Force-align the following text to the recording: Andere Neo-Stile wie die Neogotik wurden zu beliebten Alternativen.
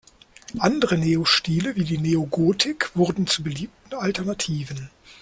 Andere 0.57 0.97
Neo-Stile 0.97 1.75
wie 1.75 1.83
die 1.83 1.99
Neogotik 1.99 2.89
wurden 2.95 3.27
zu 3.27 3.43
beliebten 3.43 3.93
Alternativen. 3.93 4.89